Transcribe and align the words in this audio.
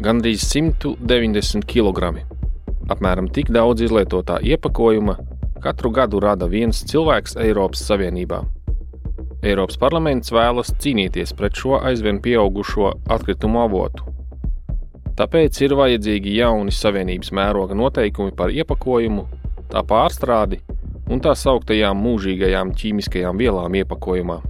gandrīz 0.00 0.46
190 0.48 1.66
kg. 1.68 2.14
Apmēram 2.90 3.28
tik 3.32 3.52
daudz 3.52 3.84
izlietotā 3.84 4.38
iepakojuma 4.40 5.18
katru 5.62 5.92
gadu 5.94 6.20
rada 6.20 6.48
viens 6.50 6.80
cilvēks 6.88 7.36
Eiropas 7.38 7.84
Savienībā. 7.86 8.40
Eiropas 9.42 9.78
parlaments 9.78 10.32
vēlas 10.32 10.72
cīnīties 10.82 11.34
pret 11.38 11.58
šo 11.58 11.78
aizvien 11.82 12.20
pieaugušo 12.22 12.92
atkritumu 13.10 13.62
avotu. 13.62 14.06
Tāpēc 15.18 15.60
ir 15.62 15.74
vajadzīgi 15.76 16.38
jauni 16.38 16.72
savienības 16.72 17.34
mēroga 17.36 17.76
noteikumi 17.76 18.32
par 18.38 18.54
iepakojumu, 18.54 19.26
tā 19.70 19.82
pārstrādi 19.86 20.62
un 21.12 21.20
tā 21.20 21.34
sauktajām 21.36 21.98
mūžīgajām 22.00 22.72
ķīmiskajām 22.78 23.38
vielām 23.38 23.76
iepakojumā. 23.82 24.40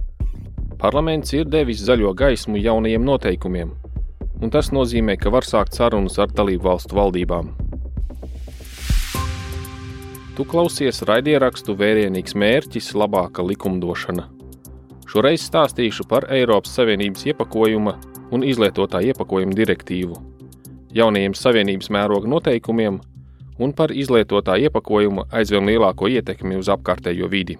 Parlaments 0.79 1.33
ir 1.35 1.49
devis 1.51 1.83
zaļo 1.83 2.13
gaismu 2.15 2.61
jaunajiem 2.61 3.03
noteikumiem, 3.05 3.73
un 4.41 4.53
tas 4.53 4.71
nozīmē, 4.73 5.17
ka 5.19 5.31
var 5.33 5.45
sākt 5.47 5.77
sarunas 5.77 6.17
ar 6.19 6.31
dalību 6.33 6.65
valstu 6.69 6.97
valdībām. 6.97 7.51
Tu 10.33 10.45
klausies 10.49 11.03
raidierakstu 11.05 11.75
Vērienīgs 11.77 12.33
mērķis, 12.33 12.93
labāka 12.97 13.45
likumdošana. 13.45 14.25
Šoreiz 15.05 15.43
stāstīšu 15.45 16.07
par 16.09 16.25
Eiropas 16.33 16.73
Savienības 16.73 17.27
iepakojuma 17.29 17.93
un 18.33 18.41
izlietotā 18.41 19.03
iepakojuma 19.05 19.53
direktīvu, 19.53 20.17
jaunajiem 20.97 21.35
Savienības 21.37 21.91
mēroga 21.93 22.31
noteikumiem 22.33 22.97
un 23.61 23.75
par 23.77 23.93
izlietotā 23.93 24.57
iepakojuma 24.57 25.27
aizvien 25.29 25.69
lielāko 25.69 26.09
ietekmi 26.09 26.57
uz 26.57 26.73
apkārtējo 26.73 27.29
vidi. 27.29 27.59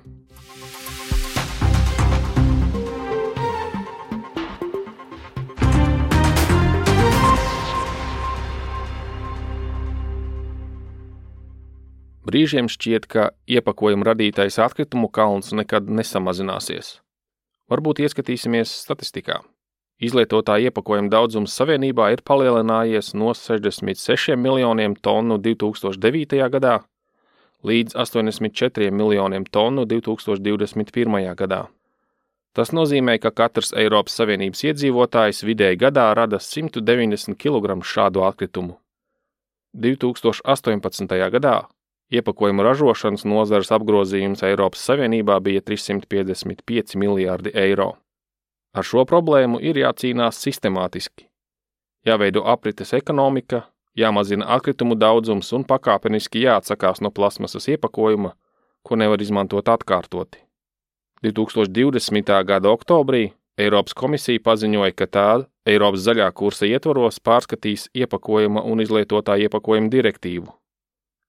Brīžiem 12.23 12.69
šķiet, 12.71 13.07
ka 13.11 13.31
iepakojuma 13.51 14.07
radītais 14.13 14.55
atkritumu 14.63 15.09
kalns 15.11 15.51
nekad 15.51 15.89
nesamazināsies. 15.91 17.01
Varbūt 17.71 17.99
ieskatīsimies 18.05 18.71
statistikā. 18.83 19.41
Izlietotā 20.03 20.55
iepakojuma 20.63 21.11
daudzums 21.11 21.55
savienībā 21.55 22.13
ir 22.13 22.23
palielinājies 22.23 23.13
no 23.19 23.33
66 23.35 24.39
miljoniem 24.39 24.95
tonu 24.95 25.37
2009. 25.37 26.39
gadā 26.55 26.79
līdz 27.63 27.95
84 27.95 28.91
miljoniem 28.91 29.45
tonu 29.45 29.85
2021. 29.85 31.35
gadā. 31.35 31.67
Tas 32.53 32.69
nozīmē, 32.69 33.17
ka 33.19 33.31
katrs 33.31 33.73
Eiropas 33.73 34.15
Savienības 34.19 34.63
iedzīvotājs 34.67 35.41
vidēji 35.47 35.79
gadā 35.81 36.11
rada 36.13 36.37
190 36.39 37.35
kg 37.39 37.79
šādu 37.81 38.23
atkritumu. 38.27 38.77
2018. 39.73 41.15
gadā 41.33 41.55
iepakojuma 42.13 42.63
ražošanas 42.67 43.25
nozares 43.25 43.71
apgrozījums 43.73 44.43
Eiropas 44.45 44.85
Savienībā 44.87 45.39
bija 45.43 45.61
355 45.65 46.97
miljārdi 46.99 47.53
eiro. 47.57 47.93
Ar 48.73 48.85
šo 48.85 49.05
problēmu 49.09 49.61
ir 49.61 49.77
jācīnās 49.81 50.39
sistemātiski. 50.41 51.27
Jāveido 52.05 52.43
aprites 52.49 52.93
ekonomika, 52.97 53.63
jāmazina 53.95 54.47
atkritumu 54.55 54.97
daudzums 54.99 55.51
un 55.53 55.65
pakāpeniski 55.65 56.43
jāatsakās 56.43 57.01
no 57.01 57.11
plasmasas 57.11 57.69
iepakojuma, 57.75 58.33
ko 58.83 58.97
nevar 58.99 59.21
izmantot 59.21 59.69
atkārtoti. 59.69 60.41
2020. 61.23 62.33
gada 62.43 62.73
oktobrī 62.73 63.29
Eiropas 63.57 63.93
komisija 63.93 64.41
paziņoja, 64.43 64.95
ka 64.97 65.07
tā 65.07 65.27
Eiropas 65.69 66.01
zaļā 66.03 66.25
kursa 66.35 66.67
ietvaros 66.67 67.21
pārskatīs 67.23 67.85
iepakojuma 67.95 68.65
un 68.65 68.81
izlietotā 68.83 69.37
iepakojuma 69.45 69.93
direktīvu. 69.93 70.49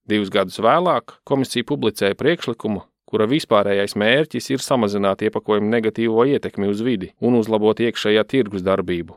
Divus 0.05 0.29
gadus 0.29 0.61
vēlāk 0.61 1.15
komisija 1.25 1.65
publicēja 1.65 2.17
priekšlikumu, 2.21 2.83
kura 3.09 3.25
vispārējais 3.31 3.97
mērķis 3.97 4.51
ir 4.53 4.61
samazināt 4.61 5.23
iepakojumu 5.25 5.71
negatīvo 5.73 6.27
ietekmi 6.29 6.69
uz 6.69 6.83
vidi 6.85 7.15
un 7.25 7.39
uzlabot 7.39 7.81
iekšējā 7.81 8.25
tirgus 8.29 8.65
darbību. 8.67 9.17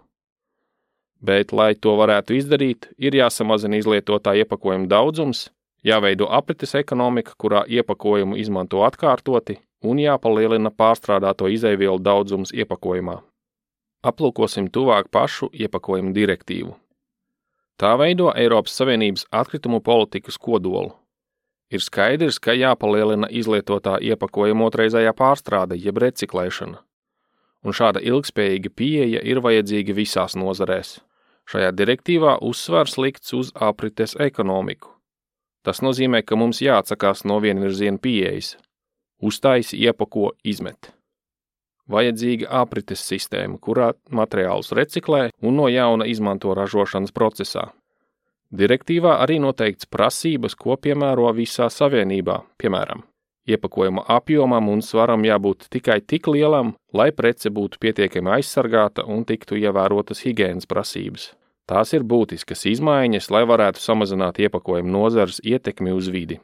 Bet, 1.19 1.51
lai 1.51 1.73
to 1.75 1.95
varētu 1.97 2.37
izdarīt, 2.37 2.91
ir 2.97 3.17
jāsamazina 3.19 3.81
izlietotā 3.81 4.35
iepakojuma 4.37 4.87
daudzums, 4.87 5.47
jāveido 5.83 6.29
aprites 6.31 6.75
ekonomika, 6.77 7.33
kurā 7.41 7.65
iepakojumu 7.67 8.37
izmanto 8.39 8.85
atkārtoti, 8.87 9.57
un 9.83 9.99
jāpalielina 9.99 10.71
pārstrādāto 10.71 11.49
izēvielu 11.51 11.99
daudzums 11.99 12.53
iepakojumā. 12.53 13.19
Aplūkosim 14.07 14.69
tuvāk 14.71 15.09
pašu 15.11 15.49
iepakojumu 15.51 16.13
direktīvu. 16.15 16.77
Tā 17.77 17.93
veido 17.99 18.31
Eiropas 18.35 18.77
Savienības 18.79 19.27
atkritumu 19.31 19.81
politikas 19.85 20.37
kodolu 20.37 20.95
Ir 21.67 21.83
skaidrs, 21.83 22.37
ka 22.39 22.53
jāpalielina 22.55 23.27
izlietotā 23.27 23.97
iepakojuma 23.99 24.69
otrreizējā 24.69 25.11
pārstrāde, 25.17 25.75
jeb 25.75 25.99
reciklēšana. 25.99 26.79
Un 27.67 27.75
šāda 27.75 27.99
ilgspējīga 27.99 28.71
pieeja 28.71 29.23
ir 29.27 29.41
vajadzīga 29.43 29.95
visās 29.97 30.37
nozarēs. 30.39 31.01
Šajā 31.47 31.73
direktīvā 31.75 32.37
uzsvars 32.43 32.95
likts 32.99 33.35
uz 33.35 33.51
aprites 33.55 34.15
ekonomiku. 34.15 34.93
Tas 35.67 35.83
nozīmē, 35.83 36.21
ka 36.23 36.39
mums 36.39 36.61
jāatsakās 36.63 37.25
no 37.27 37.41
vienvirziena 37.43 37.99
pieejas. 37.99 38.55
Uztais, 39.19 39.73
iepako, 39.75 40.31
izmet. 40.47 40.93
Vajadzīga 41.87 42.49
aprites 42.61 43.01
sistēma, 43.07 43.59
kurā 43.63 43.93
materiālus 44.11 44.73
reciklē 44.75 45.29
un 45.41 45.55
no 45.55 45.67
jauna 45.71 46.07
izmanto 46.11 46.51
ražošanas 46.57 47.13
procesā. 47.15 47.69
Direktīvā 48.51 49.17
arī 49.23 49.39
noteikts 49.43 49.87
prasības, 49.91 50.55
ko 50.55 50.75
piemēro 50.79 51.31
visā 51.35 51.67
savienībā, 51.71 52.41
piemēram, 52.59 53.03
iepakojuma 53.47 54.03
apjomam 54.07 54.69
un 54.71 54.83
svaram 54.83 55.23
jābūt 55.27 55.67
tikai 55.71 55.99
tik 56.01 56.27
lielam, 56.31 56.75
lai 56.93 57.09
prece 57.15 57.51
būtu 57.51 57.79
pietiekami 57.83 58.37
aizsargāta 58.37 59.07
un 59.07 59.23
tiktu 59.27 59.59
ievērotas 59.59 60.23
higiēnas 60.27 60.67
prasības. 60.67 61.31
Tās 61.67 61.91
ir 61.95 62.03
būtiskas 62.07 62.63
izmaiņas, 62.71 63.31
lai 63.31 63.43
varētu 63.47 63.83
samazināt 63.83 64.39
iepakojuma 64.39 64.91
nozares 64.91 65.41
ietekmi 65.43 65.91
uz 65.91 66.07
vidi. 66.11 66.39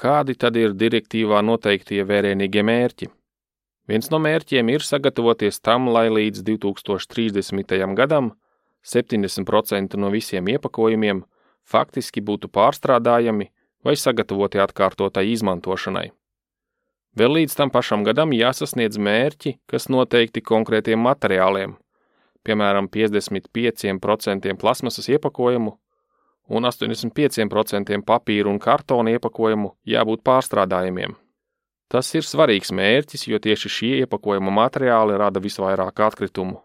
Kādi 0.00 0.36
tad 0.36 0.56
ir 0.56 0.76
direktīvā 0.76 1.40
noteiktie 1.44 2.04
vērienīgie 2.08 2.64
mērķi? 2.64 3.08
Viens 3.90 4.06
no 4.12 4.20
mērķiem 4.22 4.68
ir 4.70 4.84
sagatavoties 4.86 5.56
tam, 5.66 5.88
lai 5.90 6.06
līdz 6.14 6.44
2030. 6.46 7.72
gadam 7.98 8.28
70% 8.86 9.96
no 9.98 10.10
visiem 10.14 10.46
iepakojumiem 10.52 11.24
faktiski 11.66 12.22
būtu 12.22 12.52
pārstrādājami 12.54 13.48
vai 13.84 13.94
sagatavoti 13.98 14.60
atkārtotai 14.62 15.24
izmantošanai. 15.32 16.10
Vēl 17.18 17.34
līdz 17.40 17.56
tam 17.58 17.72
pašam 17.74 18.04
gadam 18.06 18.30
jāsasniedz 18.30 19.00
mērķi, 19.02 19.56
kas 19.66 19.88
noteikti 19.90 20.44
konkrētiem 20.46 21.02
materiāliem, 21.02 21.74
piemēram, 22.46 22.86
55% 22.94 24.54
plasmasas 24.60 25.10
iepakojumu 25.16 25.74
un 26.46 26.70
85% 26.70 27.98
papīra 28.06 28.54
un 28.54 28.62
kartona 28.62 29.16
iepakojumu 29.18 29.74
jābūt 29.96 30.22
pārstrādājumiem. 30.30 31.18
Tas 31.90 32.12
ir 32.14 32.22
svarīgs 32.22 32.70
mērķis, 32.70 33.26
jo 33.26 33.40
tieši 33.42 33.70
šie 33.76 33.94
iepakojuma 34.04 34.52
materiāli 34.54 35.16
rada 35.18 35.42
visvairāk 35.42 36.04
atkritumu. 36.06 36.60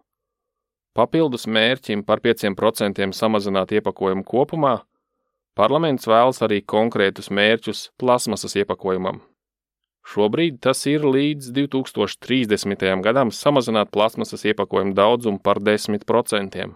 Papildus 0.95 1.47
mērķim 1.49 2.05
par 2.05 2.21
5% 2.23 3.09
samazināt 3.17 3.73
iepakojumu 3.75 4.23
kopumā, 4.23 4.75
parlaments 5.57 6.05
vēlas 6.07 6.43
arī 6.45 6.61
konkrētus 6.61 7.31
mērķus 7.33 7.89
plasmasas 7.99 8.55
iepakojumam. 8.61 9.23
Šobrīd 10.05 10.61
tas 10.61 10.85
ir 10.85 11.01
līdz 11.01 11.49
2030. 11.57 12.85
gadam 13.01 13.33
samazināt 13.33 13.89
plasmasas 13.89 14.45
iepakojumu 14.45 14.93
daudzumu 14.93 15.41
par 15.41 15.57
10%. 15.57 16.69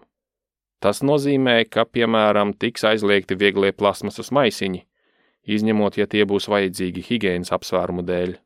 Tas 0.82 1.04
nozīmē, 1.06 1.62
ka, 1.70 1.86
piemēram, 1.86 2.56
tiks 2.58 2.88
aizliegti 2.88 3.38
vieglie 3.38 3.70
plasmasas 3.76 4.34
maisiņi, 4.34 4.82
izņemot, 5.56 5.98
ja 5.98 6.08
tie 6.10 6.26
būs 6.30 6.50
vajadzīgi 6.52 7.04
higiēnas 7.10 7.54
apsvērumu 7.56 8.06
dēļ. 8.06 8.38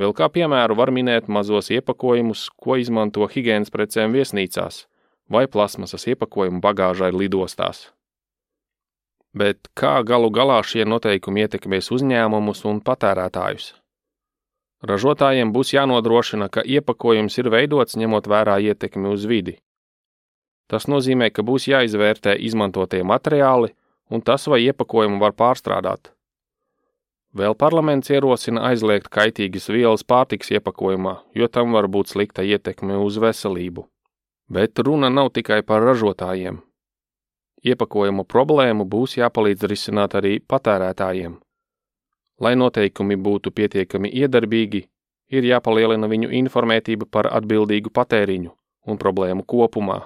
Vēl 0.00 0.14
kā 0.16 0.28
piemēru 0.32 0.76
var 0.78 0.92
minēt 0.94 1.28
mazos 1.28 1.68
iepakojumus, 1.72 2.46
ko 2.56 2.78
izmanto 2.80 3.26
higiēnas 3.28 3.72
precēm 3.72 4.14
viesnīcās 4.16 4.86
vai 5.32 5.46
plasmasas 5.48 6.06
iepakojumu 6.12 6.60
bagāžai 6.64 7.12
lidostās. 7.12 7.90
Bet 9.32 9.68
kā 9.78 10.00
galu 10.04 10.28
galā 10.32 10.58
šie 10.64 10.84
noteikumi 10.84 11.46
ietekmēs 11.46 11.88
uzņēmumus 11.94 12.64
un 12.68 12.82
patērētājus? 12.84 13.72
Ražotājiem 14.82 15.52
būs 15.54 15.72
jānodrošina, 15.72 16.48
ka 16.52 16.64
iepakojums 16.66 17.38
ir 17.38 17.48
veidots 17.54 17.96
ņemot 17.96 18.26
vērā 18.28 18.58
ietekmi 18.60 19.12
uz 19.14 19.24
vidi. 19.30 19.56
Tas 20.68 20.88
nozīmē, 20.90 21.30
ka 21.30 21.44
būs 21.46 21.68
jāizvērtē 21.70 22.34
izmantotie 22.48 23.02
materiāli 23.06 23.72
un 24.12 24.20
tas, 24.20 24.44
vai 24.46 24.60
iepakojumu 24.66 25.20
var 25.22 25.32
pārstrādāt. 25.32 26.12
Vēl 27.32 27.54
parlaments 27.56 28.12
ierosina 28.12 28.66
aizliegt 28.68 29.08
kaitīgas 29.08 29.70
vielas 29.72 30.04
pārtiks 30.04 30.52
iepakojumā, 30.52 31.14
jo 31.34 31.48
tam 31.48 31.72
var 31.72 31.88
būt 31.88 32.12
slikta 32.12 32.44
ietekme 32.44 32.98
uz 33.00 33.16
veselību. 33.16 33.86
Bet 34.52 34.78
runa 34.84 35.08
nav 35.08 35.30
tikai 35.32 35.62
par 35.64 35.80
ražotājiem. 35.86 36.60
Iepakojumu 37.64 38.26
problēmu 38.28 38.84
būs 38.84 39.16
jāpalīdz 39.16 39.64
risināt 39.70 40.18
arī 40.18 40.40
patērētājiem. 40.44 41.38
Lai 42.42 42.52
noteikumi 42.58 43.16
būtu 43.16 43.52
pietiekami 43.54 44.10
iedarbīgi, 44.12 44.82
ir 45.32 45.46
jāpalielina 45.48 46.10
viņu 46.10 46.32
informētība 46.42 47.08
par 47.08 47.30
atbildīgu 47.32 47.94
patēriņu 47.96 48.52
un 48.92 48.98
problēmu 48.98 49.46
kopumā. 49.48 50.02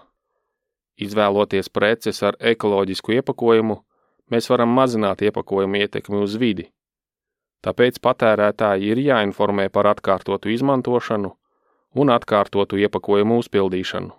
Izvēloties 0.97 1.73
preces 1.73 2.23
ar 2.23 2.39
ekoloģisku 2.39 3.19
iepakojumu, 3.19 3.81
mēs 4.31 4.51
varam 4.51 4.73
mazināt 4.75 5.23
iepakojumu 5.23 5.83
ietekmi 5.85 6.21
uz 6.23 6.37
vidi. 6.41 6.69
Tāpēc 7.67 7.99
patērētāji 8.03 8.93
ir 8.93 9.01
jāinformē 9.03 9.69
par 9.75 9.89
atkārtotu 9.95 10.53
izmantošanu 10.55 11.33
un 11.97 12.13
atkārtotu 12.13 12.79
iepakojumu 12.85 13.41
uzpildīšanu. 13.43 14.13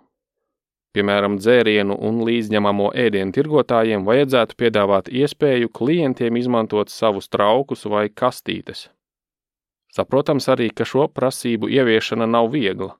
Piemēram, 0.97 1.35
dzērienu 1.37 1.93
un 2.09 2.23
līdzņemamo 2.25 2.89
ēdienu 2.97 3.35
tirgotājiem 3.35 4.05
vajadzētu 4.07 4.57
piedāvāt 4.57 5.11
iespēju 5.13 5.69
klientiem 5.69 6.39
izmantot 6.39 6.89
savus 6.89 7.29
traukus 7.29 7.85
vai 7.85 8.07
kastītes. 8.09 8.87
Saprotams 9.93 10.49
arī, 10.49 10.71
ka 10.73 10.87
šo 10.89 11.05
prasību 11.07 11.69
ieviešana 11.69 12.25
nav 12.25 12.49
viegla. 12.55 12.95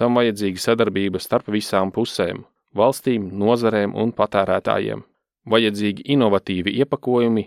Tam 0.00 0.16
vajadzīga 0.16 0.64
sadarbība 0.64 1.20
starp 1.20 1.52
visām 1.52 1.92
pusēm- 1.92 2.44
valstīm, 2.80 3.30
nozarēm 3.36 3.94
un 3.94 4.12
patērētājiem. 4.12 5.04
Vajadzīgi 5.48 6.04
inovatīvi 6.12 6.74
iepakojumi 6.82 7.46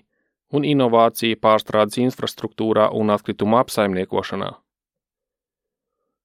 un 0.54 0.66
inovācija 0.66 1.38
pārstrādes 1.42 2.00
infrastruktūrā 2.02 2.90
un 2.98 3.14
atkritumu 3.14 3.60
apsaimniekošanā. 3.62 4.50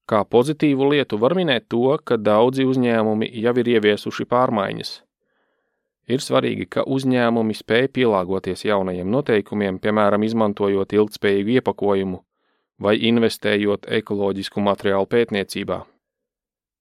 Kā 0.09 0.23
pozitīvu 0.25 0.89
lietu 0.93 1.19
var 1.21 1.35
minēt 1.37 1.67
to, 1.69 1.91
ka 2.05 2.17
daudzi 2.17 2.65
uzņēmumi 2.65 3.29
jau 3.43 3.53
ir 3.61 3.69
ieviesuši 3.75 4.25
pārmaiņas. 4.25 4.93
Ir 6.09 6.25
svarīgi, 6.25 6.65
ka 6.73 6.87
uzņēmumi 6.89 7.53
spēj 7.53 7.91
pielāgoties 7.99 8.65
jaunajiem 8.65 9.11
noteikumiem, 9.13 9.77
piemēram, 9.85 10.25
izmantojot 10.25 10.97
ilgspējīgu 10.97 11.59
iepakojumu 11.59 12.23
vai 12.81 12.97
investējot 13.11 13.91
ekoloģisku 14.01 14.65
materiālu 14.65 15.11
pētniecībā. 15.13 15.83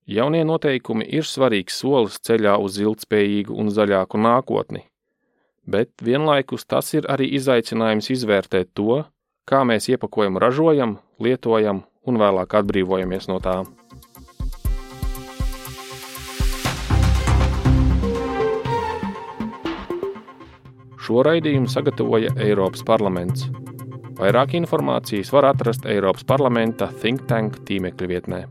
Jaunie 0.07 0.45
noteikumi 0.47 1.03
ir 1.11 1.25
svarīgs 1.27 1.81
solis 1.81 2.13
ceļā 2.23 2.53
uz 2.63 2.77
ilgspējīgu 2.79 3.51
un 3.59 3.67
zaļāku 3.75 4.15
nākotni, 4.23 4.85
bet 5.67 5.89
vienlaikus 5.99 6.63
tas 6.63 6.93
ir 6.95 7.03
arī 7.11 7.27
izaicinājums 7.35 8.07
izvērtēt 8.15 8.69
to, 8.71 9.01
kā 9.43 9.65
mēs 9.67 9.89
iepakojumu 9.91 10.39
ražojam, 10.39 10.93
lietojam 11.19 11.81
un 12.07 12.19
vēlāk 12.23 12.55
atbrīvojamies 12.55 13.27
no 13.27 13.41
tā. 13.43 13.57
Šo 21.03 21.27
raidījumu 21.27 21.67
sagatavoja 21.67 22.31
Eiropas 22.47 22.87
parlaments. 22.87 23.49
Vairāk 24.15 24.55
informācijas 24.55 25.35
var 25.35 25.51
atrast 25.51 25.83
Eiropas 25.83 26.23
parlamenta 26.23 26.87
Think 27.03 27.27
Tank 27.27 27.59
tīmekļa 27.67 28.13
vietnē. 28.15 28.45